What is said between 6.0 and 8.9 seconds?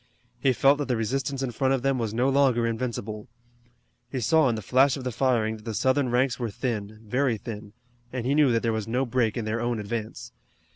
ranks were thin, very thin, and he knew that there was